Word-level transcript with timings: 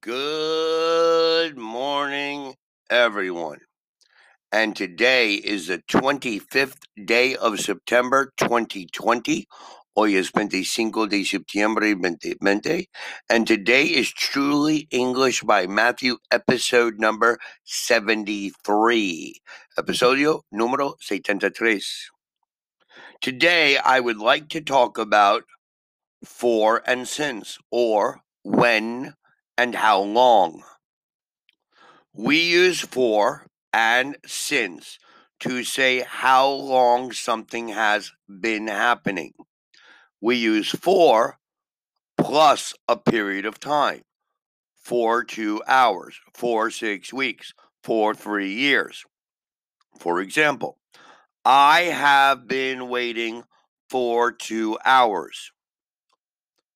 Good 0.00 1.58
morning, 1.58 2.54
everyone. 2.90 3.60
And 4.52 4.76
today 4.76 5.34
is 5.34 5.66
the 5.66 5.78
25th 5.90 6.82
day 7.04 7.34
of 7.34 7.58
September 7.58 8.32
2020. 8.36 9.46
Hoy 9.96 10.14
es 10.14 10.30
25 10.30 11.08
de 11.08 11.24
septiembre 11.24 11.94
2020. 11.94 12.88
And 13.28 13.46
today 13.46 13.86
is 13.86 14.12
Truly 14.12 14.86
English 14.90 15.42
by 15.42 15.66
Matthew, 15.66 16.18
episode 16.30 17.00
number 17.00 17.38
73. 17.64 19.40
Episodio 19.78 20.42
número 20.54 20.94
73. 21.00 22.10
Today, 23.20 23.78
I 23.78 24.00
would 24.00 24.18
like 24.18 24.48
to 24.50 24.60
talk 24.60 24.98
about 24.98 25.44
for 26.24 26.82
and 26.86 27.08
since, 27.08 27.58
or 27.72 28.20
when 28.44 29.14
and 29.58 29.74
how 29.74 30.00
long. 30.00 30.62
We 32.14 32.40
use 32.40 32.80
for 32.80 33.46
and 33.72 34.16
since 34.24 34.98
to 35.40 35.64
say 35.64 36.04
how 36.06 36.48
long 36.48 37.12
something 37.12 37.68
has 37.68 38.12
been 38.28 38.68
happening. 38.68 39.34
We 40.20 40.36
use 40.36 40.70
for 40.70 41.38
plus 42.16 42.72
a 42.88 42.96
period 42.96 43.44
of 43.46 43.60
time, 43.60 44.02
for 44.74 45.24
two 45.24 45.62
hours, 45.66 46.18
for 46.34 46.70
six 46.70 47.12
weeks, 47.12 47.52
for 47.82 48.14
three 48.14 48.52
years. 48.52 49.04
For 49.98 50.20
example, 50.20 50.78
I 51.44 51.82
have 51.82 52.46
been 52.46 52.88
waiting 52.88 53.44
for 53.90 54.32
two 54.32 54.78
hours. 54.84 55.50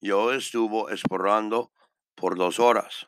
Yo 0.00 0.28
estuvo 0.28 0.88
esperando 0.90 1.70
por 2.18 2.34
dos 2.34 2.58
horas. 2.58 3.06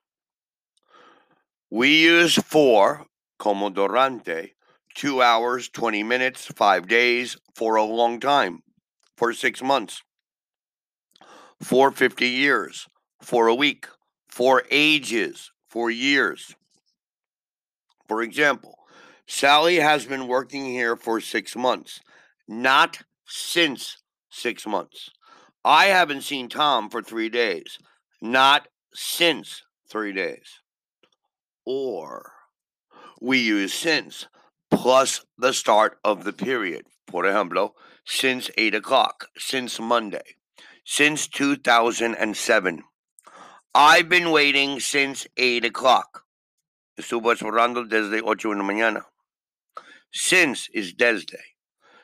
We 1.70 2.02
use 2.02 2.36
for 2.36 3.04
como 3.38 3.70
durante, 3.70 4.54
two 4.94 5.22
hours, 5.22 5.68
20 5.68 6.02
minutes, 6.02 6.46
five 6.46 6.86
days, 6.86 7.36
for 7.54 7.76
a 7.76 7.84
long 7.84 8.20
time, 8.20 8.60
for 9.16 9.32
six 9.32 9.62
months, 9.62 10.02
for 11.60 11.90
50 11.90 12.28
years, 12.28 12.86
for 13.20 13.48
a 13.48 13.54
week, 13.54 13.86
for 14.28 14.62
ages, 14.70 15.50
for 15.68 15.90
years. 15.90 16.54
For 18.06 18.22
example, 18.22 18.74
Sally 19.26 19.76
has 19.76 20.04
been 20.04 20.26
working 20.26 20.64
here 20.64 20.96
for 20.96 21.20
six 21.20 21.56
months, 21.56 22.00
not 22.48 23.02
since 23.26 23.98
six 24.30 24.66
months. 24.66 25.10
I 25.64 25.86
haven't 25.86 26.22
seen 26.22 26.48
Tom 26.48 26.90
for 26.90 27.02
three 27.02 27.28
days, 27.28 27.78
not 28.20 28.68
since 28.94 29.62
three 29.88 30.12
days. 30.12 30.60
Or 31.64 32.32
we 33.20 33.38
use 33.38 33.72
since 33.72 34.26
plus 34.70 35.24
the 35.36 35.52
start 35.52 35.98
of 36.04 36.24
the 36.24 36.32
period. 36.32 36.86
Por 37.06 37.24
ejemplo, 37.24 37.72
since 38.04 38.50
8 38.56 38.74
o'clock, 38.74 39.28
since 39.36 39.80
Monday, 39.80 40.36
since 40.84 41.26
2007. 41.28 42.82
I've 43.74 44.08
been 44.08 44.30
waiting 44.30 44.80
since 44.80 45.26
8 45.36 45.64
o'clock. 45.64 46.24
Estuvo 46.98 47.32
esperando 47.32 47.88
desde 47.88 48.20
ocho 48.24 48.52
de 48.52 48.58
la 48.58 48.64
mañana. 48.64 49.04
Since 50.12 50.68
is 50.74 50.92
desde. 50.92 51.38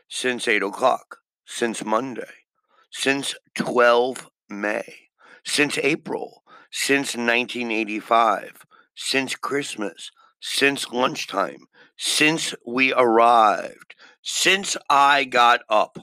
Since 0.09 0.49
8 0.49 0.63
o'clock. 0.63 1.19
Since 1.45 1.85
Monday. 1.85 2.47
Since 2.91 3.35
12 3.57 4.31
May. 4.49 5.11
Since 5.45 5.79
April. 5.79 6.43
Since 6.71 7.17
1985. 7.17 8.67
Since 8.95 9.37
Christmas. 9.37 10.11
Since 10.41 10.91
lunchtime. 10.91 11.67
Since 11.97 12.55
we 12.67 12.93
arrived. 12.93 13.95
Since 14.23 14.77
I 14.89 15.25
got 15.25 15.61
up. 15.69 15.99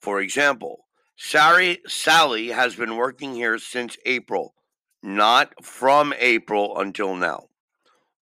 For 0.00 0.20
example, 0.20 0.86
Sally, 1.22 1.80
Sally 1.86 2.48
has 2.48 2.74
been 2.76 2.96
working 2.96 3.34
here 3.34 3.58
since 3.58 3.98
April, 4.06 4.54
not 5.02 5.62
from 5.62 6.14
April 6.18 6.78
until 6.78 7.14
now. 7.14 7.48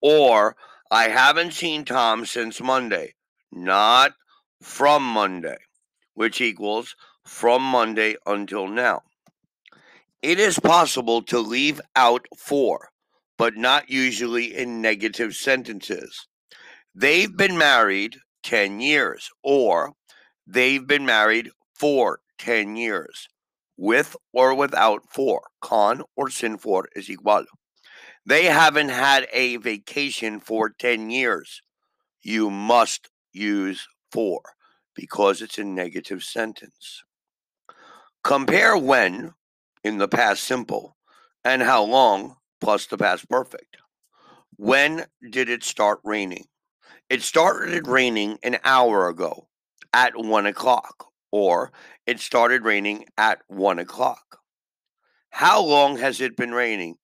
Or 0.02 0.58
I 0.90 1.10
haven't 1.10 1.54
seen 1.54 1.86
Tom 1.86 2.26
since 2.26 2.60
Monday, 2.60 3.14
not 3.52 4.14
from 4.64 5.04
Monday, 5.04 5.58
which 6.16 6.42
equals 6.42 6.96
from 7.24 7.62
Monday 7.62 8.16
until 8.26 8.68
now. 8.68 9.04
It 10.22 10.40
is 10.40 10.60
possible 10.60 11.22
to 11.24 11.40
leave 11.40 11.80
out 11.96 12.26
for, 12.36 12.90
but 13.38 13.56
not 13.56 13.90
usually 13.90 14.56
in 14.56 14.82
negative 14.82 15.36
sentences. 15.36 16.28
They've 16.96 17.36
been 17.36 17.56
married 17.56 18.18
10 18.42 18.80
years, 18.80 19.30
or 19.44 19.94
they've 20.48 20.86
been 20.88 21.06
married 21.06 21.52
for 21.76 22.20
10 22.40 22.76
years, 22.76 23.28
with 23.78 24.16
or 24.34 24.56
without 24.56 25.04
for. 25.14 25.44
Con 25.62 26.02
or 26.16 26.32
sin 26.32 26.58
for 26.58 26.88
is 26.96 27.10
igual. 27.10 27.46
They 28.26 28.46
haven't 28.46 28.90
had 28.90 29.28
a 29.32 29.58
vacation 29.58 30.40
for 30.40 30.72
10 30.72 31.12
years. 31.12 31.62
You 32.24 32.50
must 32.50 33.10
use 33.32 33.88
for 34.12 34.42
because 34.96 35.44
it's 35.44 35.60
a 35.60 35.64
negative 35.64 36.24
sentence. 36.24 37.04
Compare 38.24 38.76
when 38.78 39.34
in 39.88 39.98
the 39.98 40.08
past 40.08 40.44
simple 40.44 40.98
and 41.44 41.62
how 41.62 41.84
long 41.84 42.36
plus 42.60 42.86
the 42.86 42.98
past 42.98 43.30
perfect. 43.30 43.78
When 44.58 45.06
did 45.30 45.50
it 45.50 45.64
start 45.64 46.00
raining? 46.04 46.46
It 47.10 47.22
started 47.22 47.88
raining 47.88 48.38
an 48.44 48.58
hour 48.66 49.08
ago 49.08 49.48
at 49.94 50.18
one 50.18 50.46
o'clock, 50.46 51.06
or 51.32 51.72
it 52.06 52.20
started 52.20 52.64
raining 52.64 53.06
at 53.18 53.40
one 53.48 53.80
o'clock. 53.80 54.40
How 55.30 55.64
long 55.64 55.98
has 55.98 56.20
it 56.20 56.36
been 56.36 56.52
raining? 56.52 56.96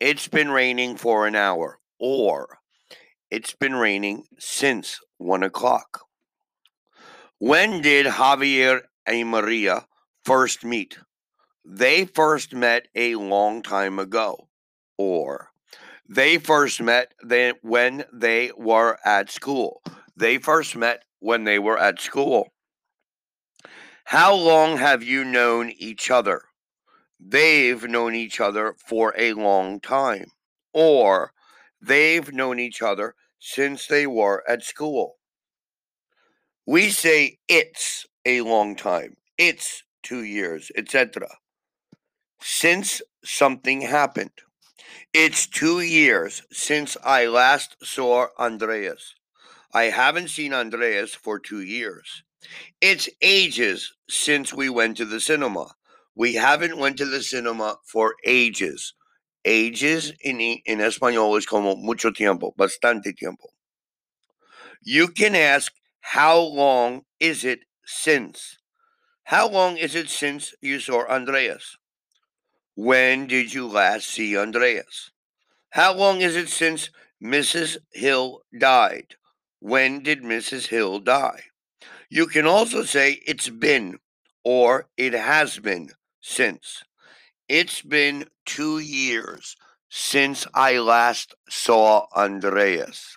It's 0.00 0.26
been 0.26 0.50
raining 0.50 0.96
for 0.96 1.26
an 1.26 1.36
hour, 1.36 1.78
or 2.00 2.58
it's 3.30 3.54
been 3.54 3.74
raining 3.74 4.24
since 4.38 4.98
one 5.18 5.42
o'clock. 5.44 6.00
When 7.38 7.80
did 7.80 8.06
Javier 8.06 8.80
and 9.06 9.28
Maria 9.28 9.86
first 10.24 10.64
meet? 10.64 10.98
They 11.66 12.04
first 12.04 12.52
met 12.52 12.88
a 12.94 13.14
long 13.14 13.62
time 13.62 13.98
ago, 13.98 14.48
or 14.98 15.50
they 16.06 16.36
first 16.36 16.82
met 16.82 17.14
then 17.22 17.54
when 17.62 18.04
they 18.12 18.52
were 18.56 18.98
at 19.04 19.30
school. 19.30 19.82
They 20.14 20.36
first 20.38 20.76
met 20.76 21.04
when 21.20 21.44
they 21.44 21.58
were 21.58 21.78
at 21.78 22.00
school. 22.00 22.52
How 24.04 24.34
long 24.34 24.76
have 24.76 25.02
you 25.02 25.24
known 25.24 25.70
each 25.70 26.10
other? 26.10 26.42
They've 27.18 27.82
known 27.82 28.14
each 28.14 28.40
other 28.40 28.74
for 28.86 29.14
a 29.16 29.32
long 29.32 29.80
time. 29.80 30.26
Or 30.74 31.32
they've 31.80 32.30
known 32.30 32.60
each 32.60 32.82
other 32.82 33.14
since 33.38 33.86
they 33.86 34.06
were 34.06 34.44
at 34.46 34.62
school. 34.62 35.16
We 36.66 36.90
say 36.90 37.38
it's 37.48 38.06
a 38.26 38.42
long 38.42 38.76
time. 38.76 39.16
It's 39.38 39.82
two 40.02 40.22
years, 40.22 40.70
etc. 40.76 41.28
Since 42.46 43.00
something 43.24 43.80
happened. 43.80 44.42
It's 45.14 45.46
two 45.46 45.80
years 45.80 46.42
since 46.52 46.94
I 47.02 47.24
last 47.24 47.76
saw 47.82 48.26
Andreas. 48.38 49.14
I 49.72 49.84
haven't 49.84 50.28
seen 50.28 50.52
Andreas 50.52 51.14
for 51.14 51.38
two 51.38 51.62
years. 51.62 52.22
It's 52.82 53.08
ages 53.22 53.94
since 54.10 54.52
we 54.52 54.68
went 54.68 54.98
to 54.98 55.06
the 55.06 55.20
cinema. 55.20 55.72
We 56.14 56.34
haven't 56.34 56.76
went 56.76 56.98
to 56.98 57.06
the 57.06 57.22
cinema 57.22 57.78
for 57.82 58.14
ages. 58.26 58.92
Ages 59.46 60.12
in, 60.20 60.38
in 60.38 60.80
español 60.80 61.38
es 61.38 61.46
como 61.46 61.76
mucho 61.76 62.10
tiempo, 62.10 62.52
bastante 62.58 63.16
tiempo. 63.16 63.54
You 64.82 65.08
can 65.08 65.34
ask, 65.34 65.72
how 66.00 66.40
long 66.40 67.06
is 67.18 67.42
it 67.42 67.60
since? 67.86 68.58
How 69.24 69.48
long 69.48 69.78
is 69.78 69.94
it 69.94 70.10
since 70.10 70.52
you 70.60 70.78
saw 70.78 71.06
Andreas? 71.08 71.78
When 72.76 73.28
did 73.28 73.54
you 73.54 73.68
last 73.68 74.08
see 74.08 74.36
Andreas? 74.36 75.10
How 75.70 75.94
long 75.94 76.20
is 76.20 76.34
it 76.34 76.48
since 76.48 76.90
Mrs. 77.22 77.78
Hill 77.92 78.42
died? 78.58 79.14
When 79.60 80.02
did 80.02 80.22
Mrs. 80.22 80.66
Hill 80.66 80.98
die? 80.98 81.44
You 82.10 82.26
can 82.26 82.46
also 82.46 82.82
say 82.82 83.20
it's 83.26 83.48
been 83.48 83.98
or 84.44 84.88
it 84.96 85.12
has 85.14 85.58
been 85.58 85.90
since. 86.20 86.82
It's 87.48 87.80
been 87.80 88.26
two 88.44 88.78
years 88.78 89.56
since 89.88 90.46
I 90.52 90.78
last 90.78 91.34
saw 91.48 92.06
Andreas. 92.16 93.16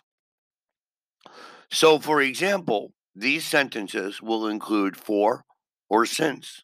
So, 1.72 2.00
for 2.00 2.22
example, 2.22 2.94
these 3.16 3.46
sentences 3.46 4.22
will 4.22 4.48
include 4.48 4.96
for 4.96 5.46
or 5.90 6.06
since. 6.06 6.64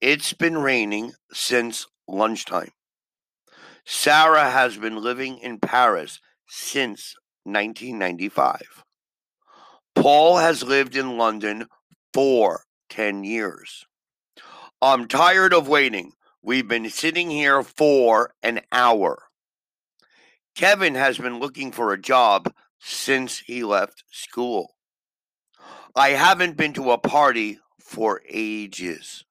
It's 0.00 0.32
been 0.32 0.58
raining 0.58 1.12
since 1.32 1.86
lunchtime. 2.08 2.72
Sarah 3.84 4.50
has 4.50 4.76
been 4.76 4.96
living 4.96 5.38
in 5.38 5.58
Paris 5.58 6.20
since 6.48 7.14
1995. 7.44 8.84
Paul 9.94 10.38
has 10.38 10.62
lived 10.62 10.96
in 10.96 11.18
London 11.18 11.66
for 12.14 12.64
10 12.90 13.24
years. 13.24 13.84
I'm 14.80 15.08
tired 15.08 15.52
of 15.52 15.68
waiting. 15.68 16.12
We've 16.42 16.66
been 16.66 16.90
sitting 16.90 17.30
here 17.30 17.62
for 17.62 18.34
an 18.42 18.62
hour. 18.72 19.24
Kevin 20.54 20.94
has 20.94 21.18
been 21.18 21.38
looking 21.38 21.72
for 21.72 21.92
a 21.92 22.00
job 22.00 22.52
since 22.78 23.38
he 23.38 23.64
left 23.64 24.04
school. 24.10 24.74
I 25.94 26.10
haven't 26.10 26.56
been 26.56 26.72
to 26.74 26.90
a 26.90 26.98
party 26.98 27.58
for 27.80 28.22
ages. 28.28 29.24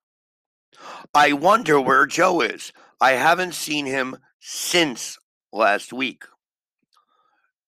I 1.14 1.34
wonder 1.34 1.80
where 1.80 2.06
Joe 2.06 2.42
is. 2.42 2.72
I 3.00 3.12
haven't 3.12 3.54
seen 3.54 3.86
him 3.86 4.18
since 4.40 5.18
last 5.52 5.92
week. 5.92 6.24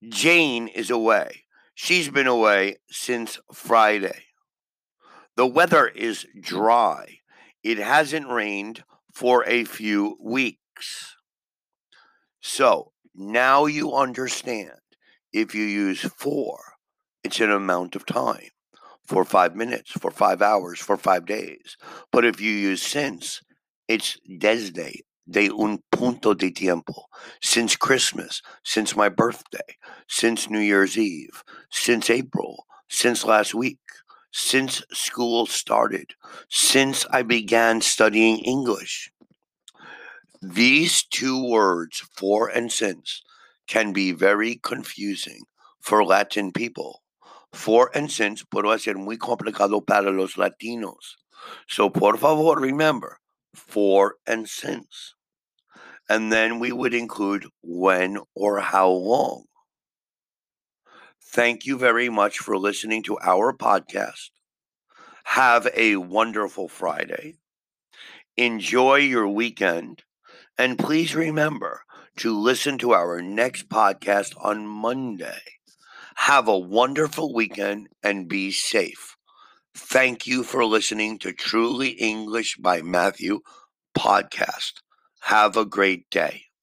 Jane 0.07 0.67
is 0.67 0.89
away. 0.89 1.43
She's 1.75 2.09
been 2.09 2.27
away 2.27 2.77
since 2.89 3.39
Friday. 3.51 4.25
The 5.35 5.47
weather 5.47 5.87
is 5.87 6.27
dry. 6.39 7.19
It 7.63 7.79
hasn't 7.79 8.27
rained 8.27 8.83
for 9.11 9.43
a 9.47 9.63
few 9.63 10.17
weeks. 10.21 11.15
So 12.41 12.91
now 13.15 13.65
you 13.65 13.93
understand 13.93 14.79
if 15.31 15.55
you 15.55 15.63
use 15.63 16.01
for, 16.01 16.59
it's 17.23 17.39
an 17.39 17.51
amount 17.51 17.95
of 17.95 18.05
time 18.05 18.52
for 19.05 19.25
five 19.25 19.55
minutes, 19.55 19.91
for 19.91 20.11
five 20.11 20.41
hours, 20.41 20.79
for 20.79 20.97
five 20.97 21.25
days. 21.25 21.77
But 22.11 22.25
if 22.25 22.39
you 22.39 22.51
use 22.51 22.81
since, 22.81 23.41
it's 23.87 24.17
desde, 24.27 25.03
de 25.29 25.49
un 25.49 25.79
punto 25.91 26.33
de 26.33 26.51
tiempo. 26.51 27.05
Since 27.41 27.75
Christmas, 27.75 28.41
since 28.63 28.95
my 28.95 29.09
birthday, 29.09 29.77
since 30.07 30.49
New 30.49 30.59
Year's 30.59 30.97
Eve, 30.97 31.43
since 31.69 32.09
April, 32.09 32.65
since 32.89 33.25
last 33.25 33.53
week, 33.53 33.79
since 34.31 34.83
school 34.91 35.45
started, 35.45 36.15
since 36.49 37.05
I 37.11 37.21
began 37.21 37.81
studying 37.81 38.39
English. 38.39 39.11
These 40.41 41.03
two 41.03 41.47
words, 41.47 41.99
for 41.99 42.49
and 42.49 42.71
since, 42.71 43.21
can 43.67 43.93
be 43.93 44.11
very 44.11 44.55
confusing 44.55 45.43
for 45.79 46.03
Latin 46.03 46.51
people. 46.51 47.02
For 47.53 47.89
and 47.95 48.11
since 48.11 48.43
puede 48.43 48.79
ser 48.79 48.95
muy 48.95 49.17
complicado 49.17 49.85
para 49.85 50.11
los 50.11 50.35
latinos. 50.35 51.15
So, 51.67 51.89
por 51.89 52.17
favor, 52.17 52.59
remember 52.59 53.19
for 53.53 54.15
and 54.25 54.49
since. 54.49 55.15
And 56.09 56.31
then 56.31 56.59
we 56.59 56.71
would 56.71 56.93
include 56.93 57.47
when 57.61 58.17
or 58.35 58.59
how 58.59 58.89
long. 58.89 59.45
Thank 61.21 61.65
you 61.65 61.77
very 61.77 62.09
much 62.09 62.39
for 62.39 62.57
listening 62.57 63.03
to 63.03 63.17
our 63.19 63.53
podcast. 63.53 64.31
Have 65.25 65.67
a 65.75 65.95
wonderful 65.95 66.67
Friday. 66.67 67.37
Enjoy 68.37 68.95
your 68.95 69.27
weekend. 69.27 70.03
And 70.57 70.77
please 70.77 71.15
remember 71.15 71.83
to 72.17 72.37
listen 72.37 72.77
to 72.79 72.93
our 72.93 73.21
next 73.21 73.69
podcast 73.69 74.33
on 74.39 74.67
Monday. 74.67 75.41
Have 76.15 76.47
a 76.47 76.57
wonderful 76.57 77.33
weekend 77.33 77.89
and 78.01 78.27
be 78.27 78.51
safe. 78.51 79.15
Thank 79.75 80.27
you 80.27 80.43
for 80.43 80.65
listening 80.65 81.19
to 81.19 81.33
Truly 81.33 81.89
English 81.89 82.57
by 82.57 82.81
Matthew 82.81 83.41
podcast. 83.97 84.73
Have 85.21 85.57
a 85.57 85.65
great 85.65 86.09
day. 86.09 86.45